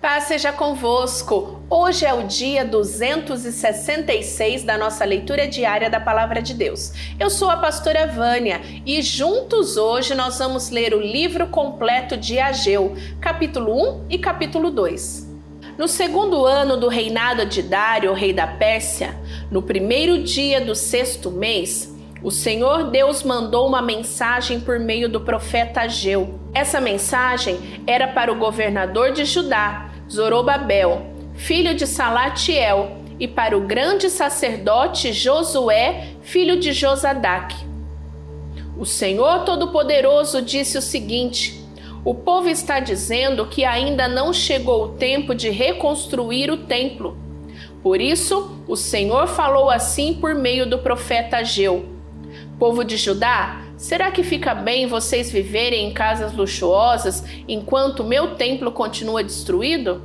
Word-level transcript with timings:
Paz 0.00 0.24
seja 0.24 0.52
convosco. 0.52 1.62
Hoje 1.70 2.04
é 2.04 2.12
o 2.12 2.24
dia 2.24 2.64
266 2.64 4.62
da 4.62 4.76
nossa 4.76 5.04
leitura 5.04 5.48
diária 5.48 5.88
da 5.88 5.98
Palavra 5.98 6.42
de 6.42 6.52
Deus. 6.52 6.92
Eu 7.18 7.30
sou 7.30 7.50
a 7.50 7.56
pastora 7.56 8.06
Vânia 8.06 8.60
e 8.84 9.00
juntos 9.00 9.76
hoje 9.78 10.14
nós 10.14 10.38
vamos 10.38 10.68
ler 10.70 10.92
o 10.94 11.00
livro 11.00 11.46
completo 11.46 12.16
de 12.16 12.38
Ageu, 12.38 12.94
capítulo 13.20 14.02
1 14.02 14.06
e 14.10 14.18
capítulo 14.18 14.70
2. 14.70 15.34
No 15.78 15.88
segundo 15.88 16.44
ano 16.44 16.76
do 16.76 16.88
reinado 16.88 17.46
de 17.46 17.62
Dário, 17.62 18.12
rei 18.12 18.32
da 18.34 18.46
Pérsia, 18.46 19.16
no 19.50 19.62
primeiro 19.62 20.22
dia 20.22 20.60
do 20.60 20.74
sexto 20.74 21.30
mês, 21.30 21.96
o 22.22 22.30
Senhor 22.30 22.90
Deus 22.90 23.22
mandou 23.22 23.68
uma 23.68 23.82
mensagem 23.82 24.58
por 24.58 24.78
meio 24.78 25.08
do 25.08 25.20
profeta 25.20 25.82
Ageu. 25.82 26.40
Essa 26.54 26.80
mensagem 26.80 27.82
era 27.86 28.08
para 28.08 28.32
o 28.32 28.36
governador 28.36 29.12
de 29.12 29.24
Judá, 29.24 29.85
Zorobabel, 30.10 31.06
filho 31.34 31.74
de 31.74 31.86
Salatiel, 31.86 32.98
e 33.18 33.26
para 33.26 33.56
o 33.56 33.62
grande 33.62 34.10
sacerdote 34.10 35.12
Josué, 35.12 36.08
filho 36.22 36.58
de 36.58 36.72
Josadaque. 36.72 37.64
O 38.78 38.84
Senhor 38.84 39.44
Todo-Poderoso 39.44 40.42
disse 40.42 40.76
o 40.76 40.82
seguinte: 40.82 41.64
O 42.04 42.14
povo 42.14 42.48
está 42.48 42.78
dizendo 42.78 43.46
que 43.46 43.64
ainda 43.64 44.06
não 44.06 44.32
chegou 44.32 44.84
o 44.84 44.88
tempo 44.88 45.34
de 45.34 45.48
reconstruir 45.48 46.50
o 46.50 46.58
templo. 46.58 47.16
Por 47.82 48.00
isso, 48.00 48.60
o 48.68 48.76
Senhor 48.76 49.28
falou 49.28 49.70
assim 49.70 50.14
por 50.14 50.34
meio 50.34 50.68
do 50.68 50.78
profeta 50.78 51.38
Ageu: 51.38 51.86
Povo 52.58 52.84
de 52.84 52.98
Judá, 52.98 53.62
será 53.76 54.10
que 54.10 54.22
fica 54.22 54.54
bem 54.54 54.86
vocês 54.86 55.30
viverem 55.30 55.88
em 55.88 55.92
casas 55.92 56.32
luxuosas 56.32 57.24
enquanto 57.46 58.04
meu 58.04 58.34
templo 58.34 58.72
continua 58.72 59.22
destruído? 59.22 60.02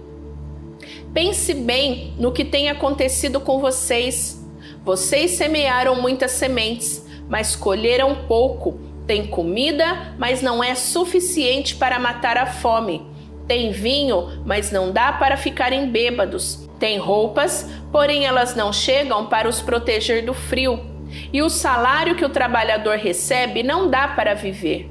Pense 1.13 1.53
bem 1.53 2.13
no 2.17 2.31
que 2.31 2.45
tem 2.45 2.70
acontecido 2.70 3.39
com 3.39 3.59
vocês. 3.59 4.45
Vocês 4.83 5.31
semearam 5.31 6.02
muitas 6.02 6.31
sementes, 6.31 7.05
mas 7.28 7.55
colheram 7.55 8.16
pouco. 8.28 8.80
Tem 9.05 9.28
comida, 9.28 10.16
mas 10.17 10.41
não 10.41 10.63
é 10.63 10.73
suficiente 10.75 11.75
para 11.75 12.00
matar 12.00 12.38
a 12.38 12.45
fome. 12.45 13.06
Tem 13.47 13.72
vinho, 13.72 14.41
mas 14.45 14.72
não 14.72 14.91
dá 14.91 15.11
para 15.11 15.35
ficarem 15.35 15.89
bêbados. 15.89 16.69
Tem 16.80 16.97
roupas, 16.97 17.69
porém 17.91 18.25
elas 18.25 18.56
não 18.56 18.72
chegam 18.72 19.25
para 19.25 19.50
os 19.50 19.61
proteger 19.61 20.25
do 20.25 20.33
frio 20.33 20.91
e 21.31 21.42
o 21.42 21.50
salário 21.50 22.16
que 22.16 22.26
o 22.26 22.30
trabalhador 22.30 22.98
recebe 22.98 23.64
não 23.64 23.90
dá 23.90 24.08
para 24.08 24.34
viver. 24.34 24.90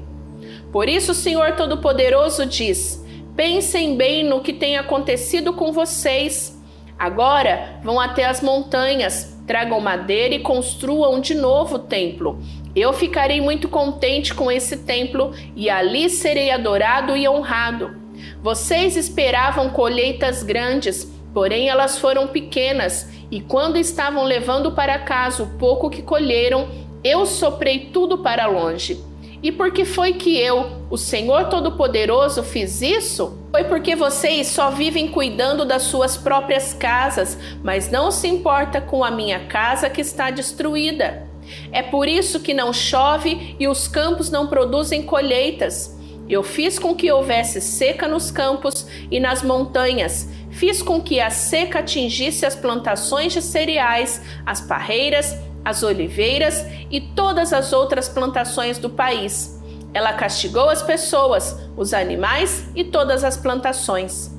Por 0.71 0.87
isso, 0.87 1.11
o 1.11 1.15
Senhor 1.15 1.55
Todo-Poderoso 1.55 2.45
diz: 2.45 3.03
pensem 3.35 3.95
bem 3.95 4.23
no 4.23 4.41
que 4.41 4.53
tem 4.53 4.77
acontecido 4.77 5.53
com 5.53 5.71
vocês. 5.71 6.57
Agora 6.97 7.79
vão 7.83 7.99
até 7.99 8.25
as 8.25 8.41
montanhas, 8.41 9.35
tragam 9.47 9.79
madeira 9.81 10.35
e 10.35 10.39
construam 10.39 11.19
de 11.19 11.33
novo 11.33 11.75
o 11.75 11.79
templo. 11.79 12.39
Eu 12.75 12.93
ficarei 12.93 13.41
muito 13.41 13.67
contente 13.67 14.33
com 14.33 14.51
esse 14.51 14.77
templo 14.77 15.33
e 15.55 15.69
ali 15.69 16.09
serei 16.09 16.51
adorado 16.51 17.17
e 17.17 17.27
honrado. 17.27 17.99
Vocês 18.41 18.95
esperavam 18.95 19.69
colheitas 19.69 20.43
grandes, 20.43 21.11
porém 21.33 21.69
elas 21.69 21.97
foram 21.97 22.27
pequenas 22.27 23.09
e 23.31 23.39
quando 23.39 23.77
estavam 23.77 24.25
levando 24.25 24.73
para 24.73 24.99
casa 24.99 25.41
o 25.41 25.47
pouco 25.57 25.89
que 25.89 26.01
colheram, 26.01 26.67
eu 27.01 27.25
soprei 27.25 27.89
tudo 27.93 28.17
para 28.17 28.45
longe. 28.45 29.01
E 29.41 29.51
por 29.51 29.71
que 29.71 29.85
foi 29.85 30.13
que 30.13 30.37
eu, 30.37 30.83
o 30.89 30.97
Senhor 30.97 31.45
Todo-Poderoso, 31.45 32.43
fiz 32.43 32.81
isso? 32.81 33.39
Foi 33.49 33.63
porque 33.63 33.95
vocês 33.95 34.47
só 34.47 34.69
vivem 34.69 35.07
cuidando 35.07 35.65
das 35.65 35.83
suas 35.83 36.15
próprias 36.15 36.73
casas, 36.73 37.37
mas 37.63 37.89
não 37.89 38.11
se 38.11 38.27
importa 38.27 38.79
com 38.79 39.03
a 39.03 39.09
minha 39.09 39.47
casa 39.47 39.89
que 39.89 40.01
está 40.01 40.29
destruída. 40.29 41.27
É 41.71 41.81
por 41.81 42.07
isso 42.07 42.41
que 42.41 42.53
não 42.53 42.71
chove 42.71 43.55
e 43.59 43.67
os 43.67 43.87
campos 43.87 44.29
não 44.29 44.45
produzem 44.45 45.01
colheitas. 45.01 45.97
Eu 46.29 46.43
fiz 46.43 46.77
com 46.77 46.95
que 46.95 47.11
houvesse 47.11 47.59
seca 47.59 48.07
nos 48.07 48.29
campos 48.29 48.87
e 49.09 49.19
nas 49.19 49.41
montanhas, 49.41 50.29
Fiz 50.51 50.81
com 50.81 51.01
que 51.01 51.19
a 51.19 51.29
seca 51.29 51.79
atingisse 51.79 52.45
as 52.45 52.55
plantações 52.55 53.33
de 53.33 53.41
cereais, 53.41 54.21
as 54.45 54.61
parreiras, 54.61 55.35
as 55.63 55.83
oliveiras 55.83 56.65
e 56.89 56.99
todas 56.99 57.53
as 57.53 57.71
outras 57.71 58.09
plantações 58.09 58.77
do 58.77 58.89
país. 58.89 59.59
Ela 59.93 60.13
castigou 60.13 60.69
as 60.69 60.81
pessoas, 60.81 61.57
os 61.75 61.93
animais 61.93 62.69
e 62.75 62.83
todas 62.83 63.23
as 63.23 63.37
plantações. 63.37 64.31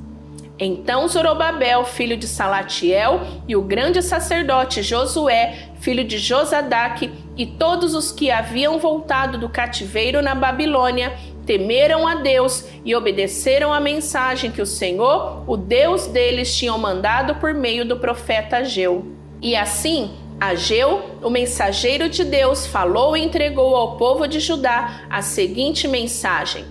Então 0.58 1.08
Zorobabel, 1.08 1.84
filho 1.84 2.16
de 2.16 2.28
Salatiel, 2.28 3.20
e 3.48 3.56
o 3.56 3.62
grande 3.62 4.00
sacerdote 4.00 4.82
Josué, 4.82 5.70
filho 5.80 6.04
de 6.04 6.18
Josadaque, 6.18 7.12
e 7.36 7.46
todos 7.46 7.94
os 7.94 8.12
que 8.12 8.30
haviam 8.30 8.78
voltado 8.78 9.38
do 9.38 9.48
cativeiro 9.48 10.22
na 10.22 10.34
Babilônia, 10.34 11.12
temeram 11.46 12.06
a 12.06 12.16
Deus 12.16 12.64
e 12.84 12.94
obedeceram 12.94 13.72
a 13.72 13.80
mensagem 13.80 14.50
que 14.50 14.62
o 14.62 14.66
Senhor, 14.66 15.42
o 15.46 15.56
Deus 15.56 16.06
deles, 16.06 16.56
tinha 16.56 16.76
mandado 16.76 17.36
por 17.36 17.52
meio 17.52 17.84
do 17.84 17.96
profeta 17.96 18.58
Ageu. 18.58 19.06
E 19.40 19.56
assim, 19.56 20.10
Ageu, 20.40 21.02
o 21.22 21.30
mensageiro 21.30 22.08
de 22.08 22.24
Deus, 22.24 22.66
falou 22.66 23.16
e 23.16 23.22
entregou 23.22 23.76
ao 23.76 23.96
povo 23.96 24.26
de 24.26 24.40
Judá 24.40 25.02
a 25.08 25.22
seguinte 25.22 25.86
mensagem: 25.86 26.64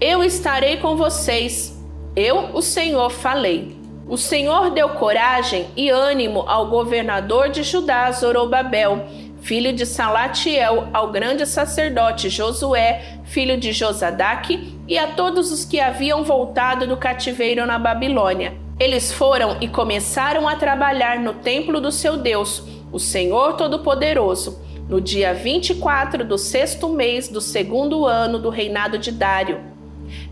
Eu 0.00 0.22
estarei 0.22 0.78
com 0.78 0.96
vocês. 0.96 1.74
Eu, 2.14 2.54
o 2.54 2.62
Senhor, 2.62 3.10
falei. 3.10 3.76
O 4.08 4.16
Senhor 4.16 4.70
deu 4.70 4.90
coragem 4.90 5.66
e 5.76 5.90
ânimo 5.90 6.44
ao 6.46 6.68
governador 6.68 7.48
de 7.48 7.64
Judá, 7.64 8.10
Zorobabel, 8.12 9.04
filho 9.40 9.72
de 9.72 9.84
Salatiel, 9.84 10.88
ao 10.92 11.10
grande 11.10 11.44
sacerdote 11.44 12.28
Josué, 12.28 13.15
filho 13.26 13.56
de 13.58 13.72
Josadaque, 13.72 14.74
e 14.88 14.96
a 14.96 15.08
todos 15.08 15.52
os 15.52 15.64
que 15.64 15.80
haviam 15.80 16.24
voltado 16.24 16.86
do 16.86 16.96
cativeiro 16.96 17.66
na 17.66 17.78
Babilônia. 17.78 18.54
Eles 18.78 19.12
foram 19.12 19.56
e 19.60 19.68
começaram 19.68 20.46
a 20.48 20.56
trabalhar 20.56 21.18
no 21.18 21.34
templo 21.34 21.80
do 21.80 21.90
seu 21.90 22.16
Deus, 22.16 22.62
o 22.92 22.98
Senhor 22.98 23.54
Todo-Poderoso, 23.54 24.60
no 24.88 25.00
dia 25.00 25.34
24 25.34 26.24
do 26.24 26.38
sexto 26.38 26.88
mês 26.88 27.28
do 27.28 27.40
segundo 27.40 28.06
ano 28.06 28.38
do 28.38 28.50
reinado 28.50 28.98
de 28.98 29.10
Dário. 29.10 29.60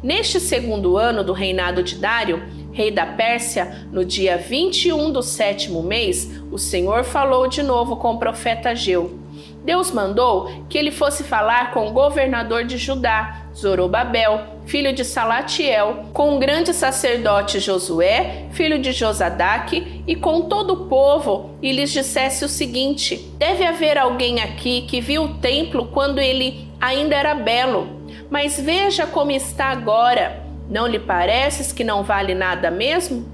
Neste 0.03 0.39
segundo 0.39 0.97
ano 0.97 1.25
do 1.25 1.33
reinado 1.33 1.83
de 1.83 1.97
Dário, 1.97 2.43
rei 2.73 2.91
da 2.91 3.07
Pérsia, 3.07 3.87
no 3.91 4.05
dia 4.05 4.37
21 4.37 5.11
do 5.11 5.23
sétimo 5.23 5.83
mês, 5.83 6.31
o 6.53 6.59
Senhor 6.59 7.03
falou 7.03 7.49
de 7.49 7.63
novo 7.63 7.97
com 7.97 8.13
o 8.13 8.19
profeta 8.19 8.71
Ageu. 8.71 9.24
Deus 9.65 9.91
mandou 9.91 10.67
que 10.69 10.77
ele 10.77 10.91
fosse 10.91 11.25
falar 11.25 11.73
com 11.73 11.89
o 11.89 11.93
governador 11.93 12.65
de 12.65 12.77
Judá, 12.77 13.47
Zorobabel, 13.57 14.43
filho 14.67 14.93
de 14.93 15.03
Salatiel, 15.05 16.05
com 16.13 16.37
o 16.37 16.39
grande 16.39 16.75
sacerdote 16.75 17.59
Josué, 17.61 18.49
filho 18.53 18.79
de 18.79 18.93
Josadaque, 18.93 20.03
e 20.07 20.15
com 20.15 20.43
todo 20.43 20.75
o 20.75 20.89
povo, 20.89 21.57
e 21.63 21.73
lhes 21.73 21.91
dissesse 21.91 22.45
o 22.45 22.49
seguinte: 22.49 23.17
Deve 23.39 23.65
haver 23.65 23.97
alguém 23.97 24.41
aqui 24.43 24.83
que 24.83 25.01
viu 25.01 25.25
o 25.25 25.35
templo 25.39 25.87
quando 25.87 26.19
ele 26.19 26.69
ainda 26.79 27.17
era 27.17 27.35
belo, 27.35 27.89
mas 28.29 28.61
veja 28.61 29.07
como 29.07 29.31
está 29.31 29.67
agora. 29.67 30.45
Não 30.69 30.87
lhe 30.87 30.99
pareces 30.99 31.73
que 31.73 31.85
não 31.85 32.03
vale 32.03 32.35
nada 32.35 32.71
mesmo? 32.71 33.27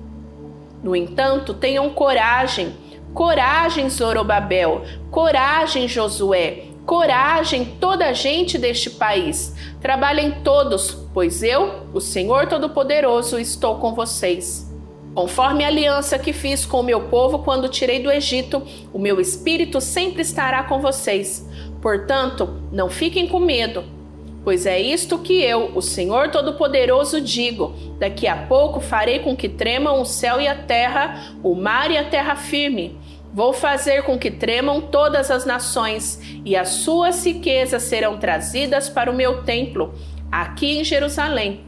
No 0.83 0.95
entanto, 0.95 1.55
tenham 1.55 1.91
coragem, 1.91 2.73
coragem, 3.15 3.89
Zorobabel, 3.89 4.83
coragem, 5.11 5.89
Josué, 5.89 6.65
coragem, 6.87 7.65
toda 7.81 8.07
a 8.07 8.13
gente 8.13 8.59
deste 8.59 8.91
país. 8.91 9.55
Trabalhem 9.81 10.33
todos, 10.43 10.93
pois 11.13 11.43
eu, 11.43 11.87
o 11.93 12.01
Senhor 12.01 12.47
Todo-Poderoso, 12.47 13.39
estou 13.39 13.77
com 13.77 13.95
vocês. 13.95 14.69
Conforme 15.15 15.65
a 15.65 15.69
aliança 15.69 16.19
que 16.19 16.33
fiz 16.33 16.65
com 16.65 16.81
o 16.81 16.85
meu 16.85 17.03
povo 17.09 17.41
quando 17.41 17.69
tirei 17.69 18.01
do 18.01 18.13
Egito, 18.13 18.63
o 18.93 18.99
meu 18.99 19.21
espírito 19.21 19.81
sempre 19.81 20.23
estará 20.23 20.63
com 20.63 20.81
vocês. 20.81 21.49
Portanto, 21.83 22.61
não 22.71 22.89
fiquem 22.89 23.27
com 23.27 23.41
medo 23.41 24.00
Pois 24.43 24.65
é 24.65 24.81
isto 24.81 25.19
que 25.19 25.43
eu, 25.43 25.73
o 25.75 25.83
Senhor 25.83 26.31
Todo-Poderoso, 26.31 27.21
digo: 27.21 27.75
daqui 27.99 28.27
a 28.27 28.37
pouco 28.37 28.81
farei 28.81 29.19
com 29.19 29.37
que 29.37 29.49
tremam 29.49 30.01
o 30.01 30.07
céu 30.07 30.41
e 30.41 30.49
a 30.49 30.55
terra, 30.55 31.35
o 31.43 31.55
mar 31.55 31.91
e 31.91 31.99
a 31.99 32.05
terra 32.05 32.37
firme. 32.37 32.99
Vou 33.33 33.53
fazer 33.53 34.03
com 34.03 34.19
que 34.19 34.31
tremam 34.31 34.81
todas 34.81 35.31
as 35.31 35.45
nações, 35.45 36.21
e 36.45 36.57
as 36.57 36.69
suas 36.69 37.25
riquezas 37.25 37.83
serão 37.83 38.19
trazidas 38.19 38.89
para 38.89 39.11
o 39.11 39.15
meu 39.15 39.43
templo, 39.45 39.95
aqui 40.33 40.79
em 40.79 40.85
Jerusalém. 40.85 41.61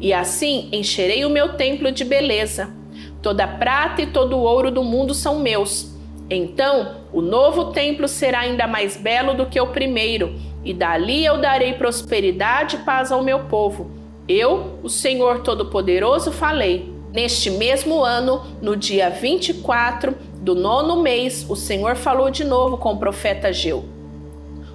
E 0.00 0.12
assim 0.12 0.68
encherei 0.70 1.24
o 1.24 1.30
meu 1.30 1.54
templo 1.54 1.90
de 1.90 2.04
beleza. 2.04 2.72
Toda 3.20 3.48
prata 3.48 4.02
e 4.02 4.06
todo 4.06 4.38
ouro 4.38 4.70
do 4.70 4.84
mundo 4.84 5.12
são 5.12 5.40
meus. 5.40 5.92
Então 6.30 6.97
o 7.12 7.22
novo 7.22 7.72
templo 7.72 8.06
será 8.06 8.40
ainda 8.40 8.66
mais 8.66 8.96
belo 8.96 9.34
do 9.34 9.46
que 9.46 9.60
o 9.60 9.68
primeiro 9.68 10.34
e 10.64 10.74
dali 10.74 11.24
eu 11.24 11.40
darei 11.40 11.74
prosperidade 11.74 12.76
e 12.76 12.78
paz 12.80 13.10
ao 13.10 13.22
meu 13.22 13.44
povo. 13.44 13.90
Eu, 14.28 14.78
o 14.82 14.88
Senhor 14.88 15.40
Todo-Poderoso, 15.40 16.30
falei. 16.30 16.92
Neste 17.10 17.50
mesmo 17.50 18.04
ano, 18.04 18.42
no 18.60 18.76
dia 18.76 19.08
24 19.08 20.14
do 20.42 20.54
nono 20.54 21.02
mês, 21.02 21.46
o 21.48 21.56
Senhor 21.56 21.96
falou 21.96 22.30
de 22.30 22.44
novo 22.44 22.76
com 22.76 22.92
o 22.92 22.98
profeta 22.98 23.50
Geu. 23.50 23.86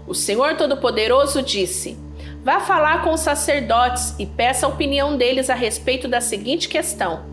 O 0.07 0.15
Senhor 0.15 0.57
Todo-Poderoso 0.57 1.43
disse: 1.43 1.95
Vá 2.43 2.59
falar 2.59 3.03
com 3.03 3.11
os 3.11 3.19
sacerdotes 3.19 4.15
e 4.17 4.25
peça 4.25 4.65
a 4.65 4.69
opinião 4.69 5.15
deles 5.15 5.49
a 5.49 5.53
respeito 5.53 6.07
da 6.07 6.19
seguinte 6.19 6.67
questão. 6.67 7.32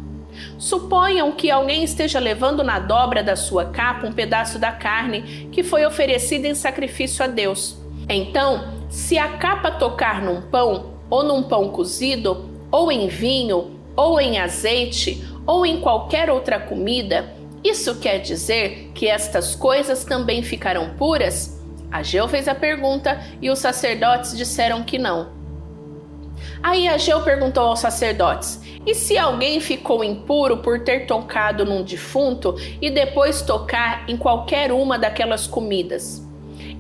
Suponham 0.59 1.33
que 1.33 1.51
alguém 1.51 1.85
esteja 1.85 2.19
levando 2.19 2.63
na 2.63 2.79
dobra 2.79 3.23
da 3.23 3.37
sua 3.37 3.67
capa 3.67 4.07
um 4.07 4.13
pedaço 4.13 4.59
da 4.59 4.73
carne 4.73 5.49
que 5.53 5.63
foi 5.63 5.85
oferecida 5.85 6.49
em 6.49 6.55
sacrifício 6.55 7.25
a 7.25 7.29
Deus. 7.29 7.79
Então, 8.09 8.65
se 8.89 9.19
a 9.19 9.37
capa 9.37 9.71
tocar 9.71 10.23
num 10.23 10.43
pão, 10.43 10.95
ou 11.09 11.23
num 11.23 11.43
pão 11.43 11.69
cozido, 11.71 12.49
ou 12.71 12.91
em 12.91 13.09
vinho, 13.09 13.79
ou 13.97 14.21
em 14.21 14.39
azeite, 14.39 15.25
ou 15.47 15.65
em 15.67 15.81
qualquer 15.81 16.31
outra 16.31 16.59
comida, 16.59 17.33
isso 17.63 17.97
quer 17.97 18.19
dizer 18.19 18.91
que 18.95 19.07
estas 19.07 19.55
coisas 19.55 20.05
também 20.05 20.43
ficarão 20.43 20.95
puras? 20.97 21.61
Ageu 21.91 22.29
fez 22.29 22.49
a 22.49 22.55
pergunta 22.55 23.21
e 23.43 23.51
os 23.51 23.59
sacerdotes 23.59 24.37
disseram 24.37 24.83
que 24.83 24.99
não. 24.99 25.29
Aí 26.63 26.89
Ageu 26.89 27.23
perguntou 27.23 27.65
aos 27.65 27.81
sacerdotes: 27.81 28.61
E 28.87 28.94
se 28.94 29.19
alguém 29.19 29.61
ficou 29.61 30.03
impuro 30.03 30.59
por 30.59 30.81
ter 30.81 31.06
tocado 31.06 31.65
num 31.65 31.82
defunto 31.82 32.55
e 32.81 32.91
depois 32.91 33.43
tocar 33.43 34.09
em 34.09 34.17
qualquer 34.17 34.73
uma 34.73 34.99
daquelas 34.99 35.47
comidas? 35.47 36.27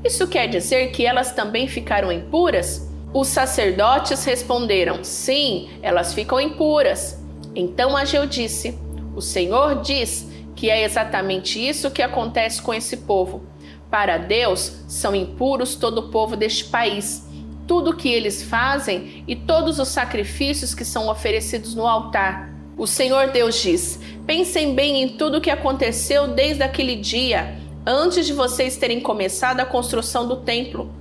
Isso 0.02 0.26
quer 0.26 0.46
dizer 0.48 0.92
que 0.92 1.04
elas 1.04 1.32
também 1.32 1.68
ficaram 1.68 2.10
impuras? 2.10 2.90
Os 3.12 3.28
sacerdotes 3.28 4.24
responderam: 4.24 5.04
Sim, 5.04 5.68
elas 5.82 6.14
ficam 6.14 6.40
impuras. 6.40 7.22
Então 7.54 7.96
Ageu 7.96 8.24
disse: 8.24 8.78
O 9.14 9.20
Senhor 9.20 9.82
diz 9.82 10.26
que 10.56 10.70
é 10.70 10.82
exatamente 10.84 11.58
isso 11.58 11.90
que 11.90 12.02
acontece 12.02 12.62
com 12.62 12.72
esse 12.72 12.98
povo. 12.98 13.42
Para 13.90 14.16
Deus, 14.16 14.84
são 14.86 15.14
impuros 15.14 15.74
todo 15.74 15.98
o 15.98 16.10
povo 16.10 16.36
deste 16.36 16.64
país. 16.66 17.28
Tudo 17.70 17.90
o 17.92 17.96
que 17.96 18.08
eles 18.08 18.42
fazem 18.42 19.22
e 19.28 19.36
todos 19.36 19.78
os 19.78 19.86
sacrifícios 19.86 20.74
que 20.74 20.84
são 20.84 21.08
oferecidos 21.08 21.72
no 21.72 21.86
altar. 21.86 22.52
O 22.76 22.84
Senhor 22.84 23.28
Deus 23.28 23.62
diz: 23.62 24.00
Pensem 24.26 24.74
bem 24.74 25.00
em 25.00 25.10
tudo 25.10 25.38
o 25.38 25.40
que 25.40 25.50
aconteceu 25.50 26.26
desde 26.26 26.64
aquele 26.64 26.96
dia, 26.96 27.56
antes 27.86 28.26
de 28.26 28.32
vocês 28.32 28.76
terem 28.76 29.00
começado 29.00 29.60
a 29.60 29.64
construção 29.64 30.26
do 30.26 30.38
templo. 30.38 30.92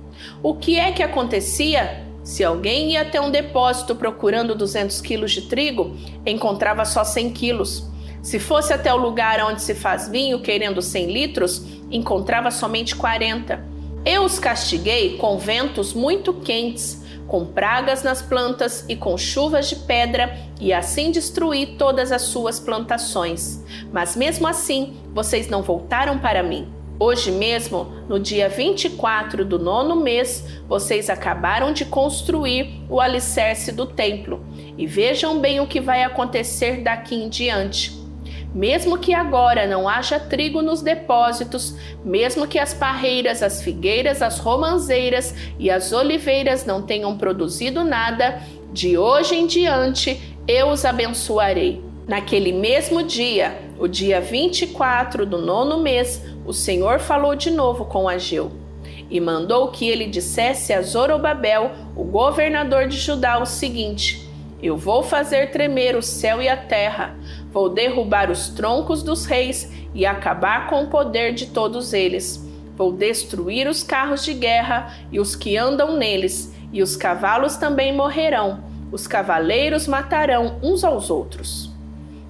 O 0.44 0.54
que 0.54 0.78
é 0.78 0.92
que 0.92 1.02
acontecia? 1.02 2.06
Se 2.22 2.44
alguém 2.44 2.92
ia 2.92 3.00
até 3.00 3.20
um 3.20 3.32
depósito 3.32 3.96
procurando 3.96 4.54
200 4.54 5.00
quilos 5.00 5.32
de 5.32 5.48
trigo, 5.48 5.96
encontrava 6.24 6.84
só 6.84 7.02
100 7.02 7.30
quilos. 7.32 7.90
Se 8.22 8.38
fosse 8.38 8.72
até 8.72 8.94
o 8.94 8.96
lugar 8.96 9.44
onde 9.44 9.60
se 9.60 9.74
faz 9.74 10.06
vinho 10.06 10.40
querendo 10.40 10.80
100 10.80 11.10
litros, 11.10 11.66
encontrava 11.90 12.48
somente 12.52 12.94
40. 12.94 13.69
Eu 14.04 14.24
os 14.24 14.38
castiguei 14.38 15.18
com 15.18 15.36
ventos 15.36 15.92
muito 15.92 16.32
quentes, 16.32 17.04
com 17.26 17.44
pragas 17.44 18.02
nas 18.02 18.22
plantas 18.22 18.82
e 18.88 18.96
com 18.96 19.16
chuvas 19.18 19.68
de 19.68 19.76
pedra, 19.76 20.38
e 20.58 20.72
assim 20.72 21.10
destruí 21.10 21.76
todas 21.76 22.10
as 22.10 22.22
suas 22.22 22.58
plantações. 22.58 23.62
Mas 23.92 24.16
mesmo 24.16 24.48
assim, 24.48 24.96
vocês 25.12 25.48
não 25.48 25.62
voltaram 25.62 26.18
para 26.18 26.42
mim. 26.42 26.72
Hoje 26.98 27.30
mesmo, 27.30 27.92
no 28.08 28.18
dia 28.18 28.48
24 28.48 29.44
do 29.44 29.58
nono 29.58 29.96
mês, 29.96 30.46
vocês 30.66 31.10
acabaram 31.10 31.72
de 31.72 31.84
construir 31.84 32.82
o 32.88 33.00
alicerce 33.00 33.70
do 33.70 33.84
templo. 33.84 34.44
E 34.78 34.86
vejam 34.86 35.38
bem 35.40 35.60
o 35.60 35.66
que 35.66 35.80
vai 35.80 36.04
acontecer 36.04 36.82
daqui 36.82 37.14
em 37.14 37.28
diante. 37.28 37.99
Mesmo 38.54 38.98
que 38.98 39.14
agora 39.14 39.66
não 39.66 39.88
haja 39.88 40.18
trigo 40.18 40.60
nos 40.60 40.82
depósitos, 40.82 41.76
mesmo 42.04 42.48
que 42.48 42.58
as 42.58 42.74
parreiras, 42.74 43.42
as 43.42 43.62
figueiras, 43.62 44.22
as 44.22 44.38
romanzeiras 44.38 45.34
e 45.58 45.70
as 45.70 45.92
oliveiras 45.92 46.64
não 46.64 46.82
tenham 46.82 47.16
produzido 47.16 47.84
nada, 47.84 48.40
de 48.72 48.98
hoje 48.98 49.36
em 49.36 49.46
diante 49.46 50.36
eu 50.48 50.68
os 50.68 50.84
abençoarei. 50.84 51.80
Naquele 52.08 52.52
mesmo 52.52 53.04
dia, 53.04 53.56
o 53.78 53.86
dia 53.86 54.20
24 54.20 55.24
do 55.24 55.38
nono 55.38 55.80
mês, 55.80 56.24
o 56.44 56.52
Senhor 56.52 56.98
falou 56.98 57.36
de 57.36 57.50
novo 57.50 57.84
com 57.84 58.08
Ageu 58.08 58.50
e 59.08 59.20
mandou 59.20 59.68
que 59.68 59.88
ele 59.88 60.06
dissesse 60.06 60.72
a 60.72 60.82
Zorobabel, 60.82 61.70
o 61.96 62.04
governador 62.04 62.86
de 62.86 62.96
Judá, 62.96 63.38
o 63.38 63.46
seguinte: 63.46 64.28
Eu 64.62 64.76
vou 64.76 65.02
fazer 65.02 65.50
tremer 65.50 65.96
o 65.96 66.02
céu 66.02 66.40
e 66.40 66.48
a 66.48 66.56
terra 66.56 67.16
Vou 67.52 67.68
derrubar 67.68 68.30
os 68.30 68.48
troncos 68.48 69.02
dos 69.02 69.24
reis 69.24 69.72
e 69.94 70.06
acabar 70.06 70.68
com 70.68 70.84
o 70.84 70.86
poder 70.86 71.34
de 71.34 71.46
todos 71.46 71.92
eles. 71.92 72.48
Vou 72.76 72.92
destruir 72.92 73.68
os 73.68 73.82
carros 73.82 74.24
de 74.24 74.32
guerra 74.32 74.94
e 75.10 75.18
os 75.18 75.34
que 75.34 75.56
andam 75.56 75.96
neles, 75.96 76.54
e 76.72 76.82
os 76.82 76.96
cavalos 76.96 77.56
também 77.56 77.92
morrerão. 77.92 78.62
Os 78.92 79.06
cavaleiros 79.06 79.86
matarão 79.86 80.58
uns 80.62 80.84
aos 80.84 81.10
outros. 81.10 81.70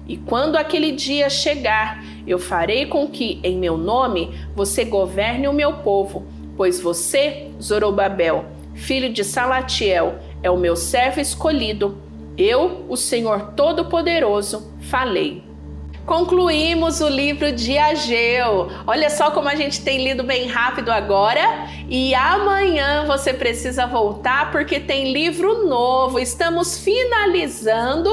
E 0.07 0.17
quando 0.17 0.55
aquele 0.55 0.91
dia 0.91 1.29
chegar, 1.29 2.03
eu 2.27 2.37
farei 2.37 2.87
com 2.87 3.07
que, 3.07 3.39
em 3.43 3.57
meu 3.57 3.77
nome, 3.77 4.33
você 4.55 4.83
governe 4.83 5.47
o 5.47 5.53
meu 5.53 5.73
povo, 5.75 6.25
pois 6.57 6.81
você, 6.81 7.49
Zorobabel, 7.61 8.45
filho 8.73 9.11
de 9.13 9.23
Salatiel, 9.23 10.15
é 10.43 10.49
o 10.49 10.57
meu 10.57 10.75
servo 10.75 11.19
escolhido 11.19 11.97
eu, 12.37 12.85
o 12.89 12.97
Senhor 12.97 13.53
Todo-Poderoso, 13.53 14.71
falei. 14.81 15.43
Concluímos 16.05 16.99
o 16.99 17.07
livro 17.07 17.51
de 17.51 17.77
Ageu. 17.77 18.69
Olha 18.87 19.09
só 19.09 19.29
como 19.31 19.47
a 19.47 19.55
gente 19.55 19.81
tem 19.81 20.03
lido 20.03 20.23
bem 20.23 20.47
rápido 20.47 20.91
agora. 20.91 21.41
E 21.87 22.15
amanhã 22.15 23.05
você 23.05 23.33
precisa 23.33 23.85
voltar 23.85 24.51
porque 24.51 24.79
tem 24.79 25.13
livro 25.13 25.67
novo. 25.67 26.19
Estamos 26.19 26.79
finalizando 26.79 28.09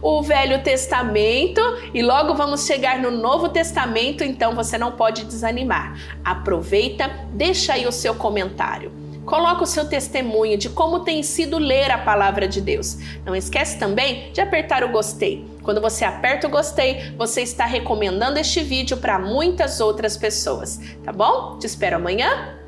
o 0.00 0.22
Velho 0.22 0.62
Testamento 0.62 1.60
e 1.92 2.02
logo 2.02 2.34
vamos 2.34 2.66
chegar 2.66 2.98
no 2.98 3.10
Novo 3.10 3.48
Testamento, 3.48 4.22
então 4.22 4.54
você 4.54 4.76
não 4.76 4.92
pode 4.92 5.24
desanimar. 5.24 5.98
Aproveita, 6.22 7.10
deixa 7.32 7.72
aí 7.72 7.86
o 7.86 7.92
seu 7.92 8.14
comentário. 8.14 9.03
Coloca 9.24 9.62
o 9.62 9.66
seu 9.66 9.88
testemunho 9.88 10.56
de 10.56 10.68
como 10.68 11.00
tem 11.00 11.22
sido 11.22 11.58
ler 11.58 11.90
a 11.90 11.98
palavra 11.98 12.46
de 12.46 12.60
Deus. 12.60 12.98
Não 13.24 13.34
esquece 13.34 13.78
também 13.78 14.30
de 14.32 14.40
apertar 14.40 14.84
o 14.84 14.90
gostei. 14.90 15.46
Quando 15.62 15.80
você 15.80 16.04
aperta 16.04 16.46
o 16.46 16.50
gostei, 16.50 17.12
você 17.16 17.40
está 17.42 17.64
recomendando 17.64 18.38
este 18.38 18.60
vídeo 18.62 18.96
para 18.96 19.18
muitas 19.18 19.80
outras 19.80 20.16
pessoas, 20.16 20.78
tá 21.02 21.12
bom? 21.12 21.58
Te 21.58 21.66
espero 21.66 21.96
amanhã. 21.96 22.58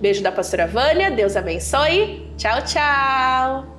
Beijo 0.00 0.22
da 0.22 0.30
pastora 0.30 0.66
Vânia, 0.66 1.10
Deus 1.10 1.36
abençoe. 1.36 2.30
Tchau, 2.36 2.62
tchau. 2.62 3.75